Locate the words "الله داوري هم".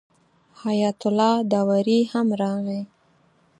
1.07-2.27